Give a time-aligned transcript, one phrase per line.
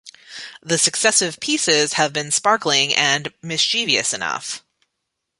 [0.63, 4.63] The successive pieces have been sparkling and mischievous enough.